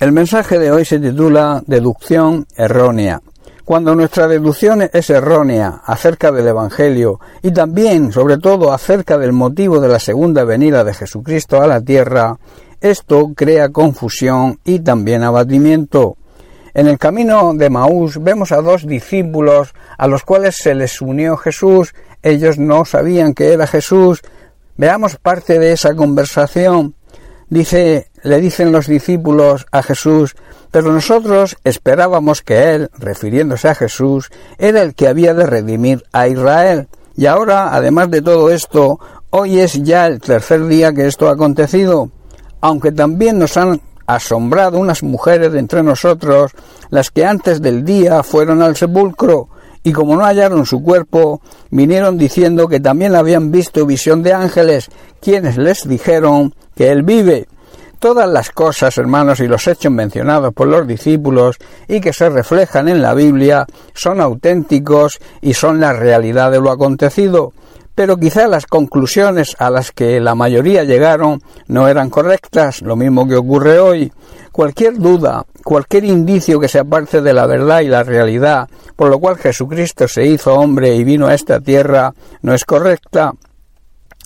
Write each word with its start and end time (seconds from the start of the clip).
El 0.00 0.12
mensaje 0.12 0.58
de 0.58 0.72
hoy 0.72 0.86
se 0.86 0.98
titula 0.98 1.62
Deducción 1.66 2.46
errónea. 2.56 3.20
Cuando 3.66 3.94
nuestra 3.94 4.28
deducción 4.28 4.88
es 4.90 5.10
errónea 5.10 5.82
acerca 5.84 6.32
del 6.32 6.48
Evangelio 6.48 7.20
y 7.42 7.50
también, 7.50 8.10
sobre 8.10 8.38
todo, 8.38 8.72
acerca 8.72 9.18
del 9.18 9.34
motivo 9.34 9.78
de 9.78 9.88
la 9.88 9.98
segunda 9.98 10.44
venida 10.44 10.84
de 10.84 10.94
Jesucristo 10.94 11.60
a 11.60 11.66
la 11.66 11.82
tierra, 11.82 12.38
esto 12.80 13.32
crea 13.36 13.68
confusión 13.68 14.58
y 14.64 14.78
también 14.78 15.22
abatimiento. 15.22 16.16
En 16.72 16.86
el 16.86 16.96
camino 16.96 17.52
de 17.52 17.68
Maús 17.68 18.22
vemos 18.22 18.52
a 18.52 18.62
dos 18.62 18.86
discípulos 18.86 19.74
a 19.98 20.06
los 20.06 20.24
cuales 20.24 20.56
se 20.56 20.74
les 20.74 21.02
unió 21.02 21.36
Jesús. 21.36 21.94
Ellos 22.22 22.56
no 22.56 22.86
sabían 22.86 23.34
que 23.34 23.52
era 23.52 23.66
Jesús. 23.66 24.22
Veamos 24.78 25.16
parte 25.16 25.58
de 25.58 25.72
esa 25.72 25.94
conversación. 25.94 26.94
Dice, 27.50 28.09
le 28.22 28.40
dicen 28.40 28.72
los 28.72 28.86
discípulos 28.86 29.66
a 29.72 29.82
Jesús, 29.82 30.36
pero 30.70 30.92
nosotros 30.92 31.56
esperábamos 31.64 32.42
que 32.42 32.74
Él, 32.74 32.90
refiriéndose 32.98 33.68
a 33.68 33.74
Jesús, 33.74 34.30
era 34.58 34.82
el 34.82 34.94
que 34.94 35.08
había 35.08 35.34
de 35.34 35.46
redimir 35.46 36.04
a 36.12 36.28
Israel. 36.28 36.88
Y 37.16 37.26
ahora, 37.26 37.74
además 37.74 38.10
de 38.10 38.22
todo 38.22 38.50
esto, 38.50 39.00
hoy 39.30 39.60
es 39.60 39.82
ya 39.82 40.06
el 40.06 40.20
tercer 40.20 40.66
día 40.66 40.92
que 40.92 41.06
esto 41.06 41.28
ha 41.28 41.32
acontecido, 41.32 42.10
aunque 42.60 42.92
también 42.92 43.38
nos 43.38 43.56
han 43.56 43.80
asombrado 44.06 44.78
unas 44.78 45.02
mujeres 45.02 45.52
de 45.52 45.58
entre 45.58 45.82
nosotros, 45.82 46.52
las 46.90 47.10
que 47.10 47.24
antes 47.24 47.62
del 47.62 47.84
día 47.84 48.22
fueron 48.22 48.62
al 48.62 48.76
sepulcro, 48.76 49.48
y 49.82 49.92
como 49.92 50.16
no 50.16 50.24
hallaron 50.24 50.66
su 50.66 50.82
cuerpo, 50.82 51.40
vinieron 51.70 52.18
diciendo 52.18 52.68
que 52.68 52.80
también 52.80 53.14
habían 53.14 53.50
visto 53.50 53.86
visión 53.86 54.22
de 54.22 54.32
ángeles, 54.32 54.90
quienes 55.20 55.56
les 55.56 55.88
dijeron 55.88 56.54
que 56.74 56.90
él 56.90 57.02
vive. 57.02 57.48
Todas 58.00 58.30
las 58.30 58.48
cosas, 58.48 58.96
hermanos, 58.96 59.40
y 59.40 59.46
los 59.46 59.68
hechos 59.68 59.92
mencionados 59.92 60.54
por 60.54 60.68
los 60.68 60.86
discípulos 60.86 61.58
y 61.86 62.00
que 62.00 62.14
se 62.14 62.30
reflejan 62.30 62.88
en 62.88 63.02
la 63.02 63.12
Biblia 63.12 63.66
son 63.92 64.22
auténticos 64.22 65.20
y 65.42 65.52
son 65.52 65.80
la 65.80 65.92
realidad 65.92 66.50
de 66.50 66.60
lo 66.60 66.70
acontecido. 66.70 67.52
Pero 67.94 68.16
quizá 68.16 68.48
las 68.48 68.64
conclusiones 68.64 69.54
a 69.58 69.68
las 69.68 69.92
que 69.92 70.18
la 70.18 70.34
mayoría 70.34 70.84
llegaron 70.84 71.42
no 71.66 71.88
eran 71.88 72.08
correctas, 72.08 72.80
lo 72.80 72.96
mismo 72.96 73.28
que 73.28 73.36
ocurre 73.36 73.78
hoy. 73.78 74.10
Cualquier 74.50 74.96
duda, 74.96 75.44
cualquier 75.62 76.06
indicio 76.06 76.58
que 76.58 76.68
se 76.68 76.78
aparte 76.78 77.20
de 77.20 77.34
la 77.34 77.46
verdad 77.46 77.80
y 77.80 77.88
la 77.88 78.02
realidad, 78.02 78.66
por 78.96 79.10
lo 79.10 79.18
cual 79.18 79.36
Jesucristo 79.36 80.08
se 80.08 80.24
hizo 80.24 80.54
hombre 80.54 80.94
y 80.94 81.04
vino 81.04 81.26
a 81.26 81.34
esta 81.34 81.60
tierra, 81.60 82.14
no 82.40 82.54
es 82.54 82.64
correcta. 82.64 83.34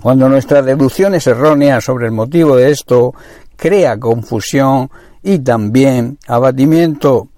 Cuando 0.04 0.28
nuestra 0.28 0.60
deducción 0.60 1.14
es 1.14 1.26
errónea 1.26 1.80
sobre 1.80 2.04
el 2.04 2.12
motivo 2.12 2.56
de 2.56 2.70
esto, 2.70 3.14
crea 3.56 3.98
confusión 3.98 4.90
y 5.22 5.38
también 5.38 6.18
abatimiento. 6.26 7.28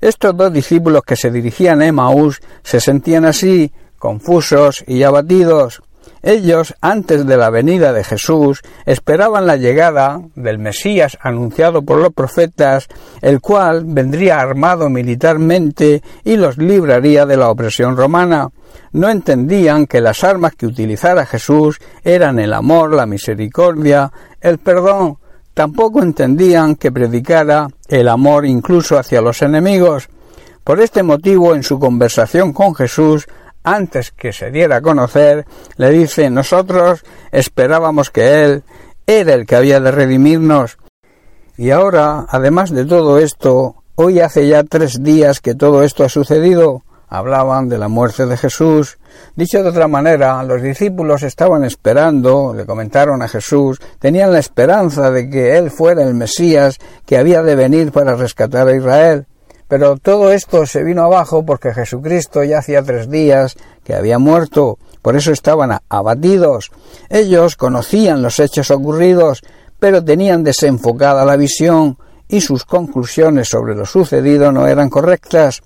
Estos 0.00 0.36
dos 0.36 0.52
discípulos 0.52 1.02
que 1.04 1.16
se 1.16 1.30
dirigían 1.30 1.80
a 1.80 1.86
Emaús 1.86 2.40
se 2.62 2.80
sentían 2.80 3.24
así, 3.24 3.72
confusos 3.98 4.84
y 4.86 5.02
abatidos. 5.02 5.82
Ellos, 6.22 6.74
antes 6.80 7.24
de 7.24 7.36
la 7.36 7.50
venida 7.50 7.92
de 7.92 8.02
Jesús, 8.02 8.62
esperaban 8.84 9.46
la 9.46 9.56
llegada 9.56 10.20
del 10.34 10.58
Mesías 10.58 11.16
anunciado 11.20 11.82
por 11.82 11.98
los 11.98 12.12
profetas, 12.12 12.88
el 13.22 13.40
cual 13.40 13.84
vendría 13.86 14.40
armado 14.40 14.88
militarmente 14.90 16.02
y 16.24 16.36
los 16.36 16.58
libraría 16.58 17.26
de 17.26 17.36
la 17.36 17.48
opresión 17.48 17.96
romana. 17.96 18.50
No 18.92 19.08
entendían 19.08 19.86
que 19.86 20.00
las 20.00 20.24
armas 20.24 20.54
que 20.56 20.66
utilizara 20.66 21.26
Jesús 21.26 21.78
eran 22.02 22.40
el 22.40 22.54
amor, 22.54 22.92
la 22.92 23.06
misericordia, 23.06 24.10
el 24.40 24.58
perdón, 24.58 25.18
Tampoco 25.56 26.02
entendían 26.02 26.76
que 26.76 26.92
predicara 26.92 27.68
el 27.88 28.10
amor 28.10 28.44
incluso 28.44 28.98
hacia 28.98 29.22
los 29.22 29.40
enemigos. 29.40 30.10
Por 30.62 30.82
este 30.82 31.02
motivo, 31.02 31.54
en 31.54 31.62
su 31.62 31.78
conversación 31.78 32.52
con 32.52 32.74
Jesús, 32.74 33.26
antes 33.64 34.10
que 34.10 34.34
se 34.34 34.50
diera 34.50 34.76
a 34.76 34.80
conocer, 34.82 35.46
le 35.78 35.90
dice 35.92 36.28
nosotros 36.28 37.04
esperábamos 37.32 38.10
que 38.10 38.44
Él 38.44 38.64
era 39.06 39.32
el 39.32 39.46
que 39.46 39.56
había 39.56 39.80
de 39.80 39.92
redimirnos. 39.92 40.76
Y 41.56 41.70
ahora, 41.70 42.26
además 42.28 42.70
de 42.70 42.84
todo 42.84 43.18
esto, 43.18 43.82
hoy 43.94 44.20
hace 44.20 44.46
ya 44.46 44.62
tres 44.62 45.02
días 45.02 45.40
que 45.40 45.54
todo 45.54 45.82
esto 45.84 46.04
ha 46.04 46.10
sucedido 46.10 46.82
hablaban 47.08 47.68
de 47.68 47.78
la 47.78 47.88
muerte 47.88 48.26
de 48.26 48.36
Jesús. 48.36 48.98
Dicho 49.34 49.62
de 49.62 49.68
otra 49.68 49.88
manera, 49.88 50.42
los 50.42 50.62
discípulos 50.62 51.22
estaban 51.22 51.64
esperando, 51.64 52.52
le 52.54 52.66
comentaron 52.66 53.22
a 53.22 53.28
Jesús, 53.28 53.80
tenían 53.98 54.32
la 54.32 54.38
esperanza 54.38 55.10
de 55.10 55.28
que 55.30 55.56
Él 55.56 55.70
fuera 55.70 56.02
el 56.02 56.14
Mesías 56.14 56.78
que 57.04 57.16
había 57.16 57.42
de 57.42 57.54
venir 57.54 57.92
para 57.92 58.16
rescatar 58.16 58.68
a 58.68 58.76
Israel. 58.76 59.26
Pero 59.68 59.96
todo 59.96 60.30
esto 60.30 60.64
se 60.64 60.84
vino 60.84 61.02
abajo 61.02 61.44
porque 61.44 61.74
Jesucristo 61.74 62.44
ya 62.44 62.58
hacía 62.58 62.82
tres 62.82 63.10
días 63.10 63.56
que 63.82 63.94
había 63.94 64.18
muerto, 64.18 64.78
por 65.02 65.16
eso 65.16 65.32
estaban 65.32 65.78
abatidos. 65.88 66.70
Ellos 67.08 67.56
conocían 67.56 68.22
los 68.22 68.38
hechos 68.38 68.70
ocurridos, 68.70 69.42
pero 69.78 70.04
tenían 70.04 70.44
desenfocada 70.44 71.24
la 71.24 71.36
visión 71.36 71.98
y 72.28 72.40
sus 72.40 72.64
conclusiones 72.64 73.48
sobre 73.48 73.74
lo 73.74 73.86
sucedido 73.86 74.52
no 74.52 74.66
eran 74.66 74.88
correctas. 74.88 75.62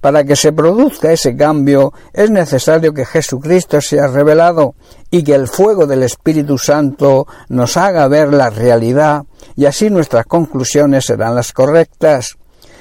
Para 0.00 0.24
que 0.24 0.34
se 0.34 0.52
produzca 0.52 1.12
ese 1.12 1.36
cambio 1.36 1.92
es 2.12 2.30
necesario 2.30 2.94
que 2.94 3.04
Jesucristo 3.04 3.80
sea 3.80 4.06
revelado 4.06 4.74
y 5.10 5.22
que 5.22 5.34
el 5.34 5.46
fuego 5.46 5.86
del 5.86 6.02
Espíritu 6.02 6.56
Santo 6.56 7.26
nos 7.48 7.76
haga 7.76 8.08
ver 8.08 8.32
la 8.32 8.48
realidad 8.48 9.24
y 9.56 9.66
así 9.66 9.90
nuestras 9.90 10.26
conclusiones 10.26 11.04
serán 11.04 11.34
las 11.34 11.52
correctas. 11.52 12.38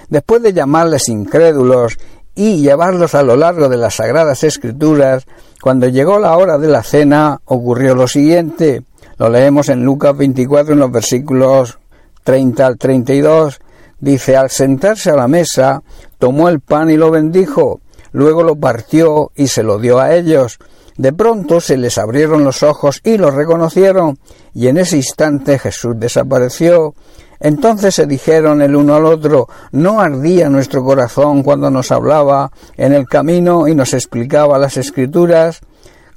Después 0.08 0.41
de 0.41 0.53
llamarles 0.53 1.09
incrédulos 1.09 1.97
y 2.35 2.62
llevarlos 2.62 3.16
a 3.16 3.24
lo 3.24 3.35
largo 3.35 3.68
de 3.68 3.78
las 3.78 3.96
Sagradas 3.96 4.44
Escrituras, 4.44 5.25
cuando 5.62 5.88
llegó 5.88 6.19
la 6.19 6.38
hora 6.38 6.58
de 6.58 6.69
la 6.69 6.84
cena 6.84 7.41
ocurrió 7.46 7.96
lo 7.96 8.08
siguiente. 8.08 8.84
Lo 9.18 9.28
leemos 9.28 9.68
en 9.68 9.84
Lucas 9.84 10.16
24 10.16 10.74
en 10.74 10.79
los 10.79 10.91
versículos 10.91 11.79
30 12.24 12.66
al 12.66 12.78
32. 12.78 13.59
Dice, 14.00 14.38
al 14.38 14.50
sentarse 14.50 15.09
a 15.09 15.16
la 15.16 15.28
mesa, 15.28 15.84
tomó 16.19 16.50
el 16.50 16.59
pan 16.59 16.91
y 16.91 16.97
lo 16.97 17.09
bendijo, 17.09 17.81
luego 18.12 18.44
lo 18.44 18.56
partió 18.56 19.31
y 19.35 19.47
se 19.47 19.63
lo 19.63 19.80
dio 19.80 20.00
a 20.00 20.13
ellos. 20.13 20.59
De 20.97 21.13
pronto 21.13 21.62
se 21.62 21.78
les 21.78 21.97
abrieron 21.97 22.44
los 22.44 22.62
ojos 22.62 23.00
y 23.03 23.18
lo 23.18 23.31
reconocieron, 23.31 24.19
y 24.53 24.68
en 24.68 24.78
ese 24.78 24.97
instante 24.97 25.58
Jesús 25.58 25.96
desapareció. 25.97 26.94
Entonces 27.40 27.96
se 27.96 28.06
dijeron 28.06 28.62
el 28.62 28.75
uno 28.75 28.96
al 28.96 29.06
otro, 29.06 29.47
¿no 29.72 30.02
ardía 30.02 30.50
nuestro 30.50 30.84
corazón 30.84 31.41
cuando 31.41 31.72
nos 31.72 31.91
hablaba 31.94 32.52
en 32.75 32.91
el 32.91 33.08
camino 33.08 33.69
y 33.69 33.75
nos 33.75 33.94
explicaba 33.94 34.59
las 34.59 34.75
escrituras? 34.75 35.62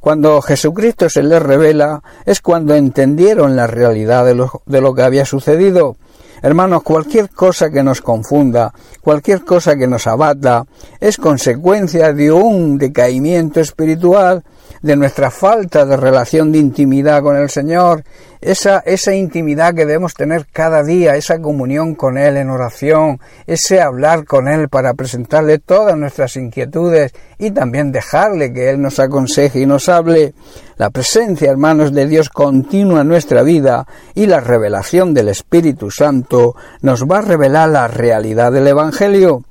Cuando 0.01 0.43
Jesucristo 0.43 1.09
se 1.09 1.23
les 1.23 1.41
revela 1.41 2.03
es 2.27 2.41
cuando 2.41 2.75
entendieron 2.75 3.55
la 3.55 3.69
realidad 3.69 4.25
de 4.25 4.35
lo, 4.35 4.63
de 4.67 4.81
lo 4.81 4.95
que 4.95 5.03
había 5.03 5.25
sucedido. 5.25 5.95
Hermanos, 6.43 6.83
cualquier 6.83 7.31
cosa 7.31 7.71
que 7.71 7.85
nos 7.85 8.01
confunda, 8.01 8.75
cualquier 9.01 9.45
cosa 9.45 9.77
que 9.77 9.87
nos 9.87 10.09
abata, 10.09 10.67
es 10.99 11.17
consecuencia 11.17 12.13
de 12.13 12.33
un 12.33 12.79
decaimiento 12.79 13.61
espiritual, 13.61 14.43
de 14.81 14.97
nuestra 14.97 15.31
falta 15.31 15.85
de 15.85 15.97
relación 15.97 16.53
de 16.53 16.59
intimidad 16.59 17.23
con 17.23 17.37
el 17.37 17.51
Señor, 17.51 18.05
esa, 18.41 18.81
esa 18.81 19.15
intimidad 19.15 19.73
que 19.73 19.87
debemos 19.87 20.15
tener 20.15 20.47
cada 20.53 20.83
día, 20.83 21.15
esa 21.15 21.41
comunión 21.41 21.95
con 21.95 22.19
Él 22.19 22.37
en 22.37 22.51
oración, 22.51 23.21
ese 23.47 23.81
hablar 23.81 24.25
con 24.25 24.49
Él 24.49 24.69
para 24.69 24.95
presentarle 24.95 25.61
todas 25.61 25.97
nuestras 25.97 26.37
inquietudes 26.37 27.13
y 27.39 27.53
también 27.53 27.93
dejarle 27.93 28.53
que 28.53 28.71
Él 28.71 28.83
nos 28.83 28.99
aconseje 28.99 29.61
y 29.61 29.67
nos 29.67 29.89
hable. 29.89 30.35
La 30.77 30.91
presencia, 30.91 31.51
hermanos, 31.51 31.93
de 31.93 32.09
Dios 32.09 32.29
continua 32.29 33.03
en 33.03 33.09
nuestra 33.09 33.43
vida 33.43 33.87
y 34.15 34.27
la 34.27 34.41
revelación 34.41 35.15
del 35.15 35.29
Espíritu 35.29 35.93
Santo 35.93 36.57
nos 36.81 37.05
va 37.05 37.19
a 37.19 37.23
revelar 37.23 37.69
la 37.69 37.87
realidad 37.87 38.51
del 38.51 38.67
Evangelio. 38.67 39.45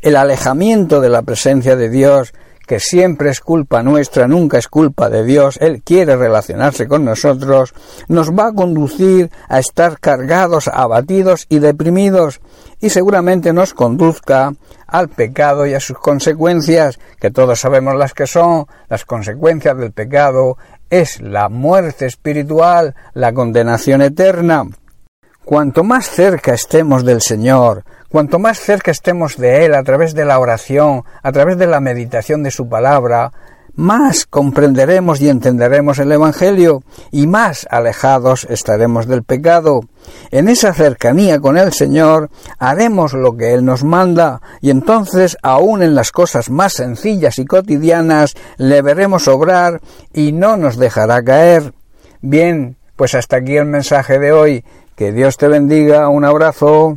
El 0.00 0.14
alejamiento 0.14 1.00
de 1.00 1.08
la 1.08 1.22
presencia 1.22 1.74
de 1.74 1.88
Dios 1.88 2.32
que 2.66 2.80
siempre 2.80 3.30
es 3.30 3.40
culpa 3.40 3.82
nuestra, 3.82 4.26
nunca 4.26 4.58
es 4.58 4.68
culpa 4.68 5.08
de 5.08 5.24
Dios, 5.24 5.58
Él 5.60 5.82
quiere 5.82 6.16
relacionarse 6.16 6.88
con 6.88 7.04
nosotros, 7.04 7.74
nos 8.08 8.32
va 8.32 8.48
a 8.48 8.52
conducir 8.52 9.30
a 9.48 9.58
estar 9.58 9.98
cargados, 10.00 10.68
abatidos 10.68 11.46
y 11.48 11.60
deprimidos, 11.60 12.40
y 12.80 12.90
seguramente 12.90 13.52
nos 13.52 13.72
conduzca 13.72 14.52
al 14.86 15.08
pecado 15.08 15.66
y 15.66 15.74
a 15.74 15.80
sus 15.80 15.98
consecuencias, 15.98 16.98
que 17.20 17.30
todos 17.30 17.60
sabemos 17.60 17.94
las 17.96 18.12
que 18.12 18.26
son, 18.26 18.66
las 18.88 19.04
consecuencias 19.04 19.76
del 19.78 19.92
pecado 19.92 20.58
es 20.90 21.20
la 21.20 21.48
muerte 21.48 22.06
espiritual, 22.06 22.94
la 23.14 23.32
condenación 23.32 24.02
eterna. 24.02 24.64
Cuanto 25.44 25.84
más 25.84 26.08
cerca 26.10 26.54
estemos 26.54 27.04
del 27.04 27.22
Señor, 27.22 27.84
cuanto 28.08 28.38
más 28.38 28.58
cerca 28.58 28.90
estemos 28.90 29.36
de 29.36 29.64
Él 29.64 29.74
a 29.74 29.82
través 29.82 30.14
de 30.14 30.24
la 30.24 30.38
oración, 30.38 31.04
a 31.22 31.32
través 31.32 31.58
de 31.58 31.66
la 31.66 31.80
meditación 31.80 32.42
de 32.42 32.50
su 32.50 32.68
palabra, 32.68 33.32
más 33.76 34.24
comprenderemos 34.24 35.20
y 35.20 35.28
entenderemos 35.28 35.98
el 35.98 36.10
Evangelio 36.10 36.82
y 37.12 37.26
más 37.26 37.66
alejados 37.70 38.46
estaremos 38.48 39.06
del 39.06 39.22
pecado. 39.22 39.82
En 40.30 40.48
esa 40.48 40.72
cercanía 40.72 41.40
con 41.40 41.58
el 41.58 41.74
Señor 41.74 42.30
haremos 42.58 43.12
lo 43.12 43.36
que 43.36 43.52
Él 43.52 43.66
nos 43.66 43.84
manda 43.84 44.40
y 44.62 44.70
entonces 44.70 45.36
aun 45.42 45.82
en 45.82 45.94
las 45.94 46.10
cosas 46.10 46.48
más 46.48 46.72
sencillas 46.72 47.38
y 47.38 47.44
cotidianas 47.44 48.34
le 48.56 48.80
veremos 48.80 49.28
obrar 49.28 49.82
y 50.14 50.32
no 50.32 50.56
nos 50.56 50.78
dejará 50.78 51.22
caer. 51.22 51.74
Bien, 52.22 52.76
pues 52.96 53.14
hasta 53.14 53.36
aquí 53.36 53.58
el 53.58 53.66
mensaje 53.66 54.18
de 54.18 54.32
hoy. 54.32 54.64
Que 54.96 55.12
Dios 55.12 55.36
te 55.36 55.48
bendiga. 55.48 56.08
Un 56.08 56.24
abrazo. 56.24 56.96